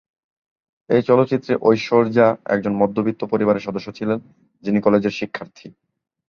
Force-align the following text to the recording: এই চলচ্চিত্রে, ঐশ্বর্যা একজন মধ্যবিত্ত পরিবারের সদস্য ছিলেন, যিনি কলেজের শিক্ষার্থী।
এই 0.89 1.01
চলচ্চিত্রে, 1.01 1.53
ঐশ্বর্যা 1.61 2.27
একজন 2.45 2.73
মধ্যবিত্ত 2.73 3.21
পরিবারের 3.23 3.61
সদস্য 3.61 3.87
ছিলেন, 3.91 4.19
যিনি 4.63 4.79
কলেজের 4.81 5.11
শিক্ষার্থী। 5.11 5.67